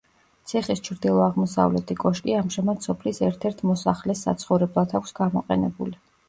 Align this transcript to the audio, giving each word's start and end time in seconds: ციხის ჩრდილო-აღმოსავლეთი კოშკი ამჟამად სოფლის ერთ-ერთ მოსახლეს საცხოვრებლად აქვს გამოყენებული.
ციხის 0.51 0.79
ჩრდილო-აღმოსავლეთი 0.85 1.97
კოშკი 2.03 2.35
ამჟამად 2.37 2.87
სოფლის 2.87 3.21
ერთ-ერთ 3.27 3.61
მოსახლეს 3.73 4.25
საცხოვრებლად 4.29 4.97
აქვს 5.03 5.15
გამოყენებული. 5.23 5.97